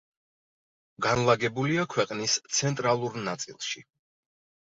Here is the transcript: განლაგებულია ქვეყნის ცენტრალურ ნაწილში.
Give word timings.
განლაგებულია 1.05 1.83
ქვეყნის 1.91 2.37
ცენტრალურ 2.59 3.19
ნაწილში. 3.27 3.85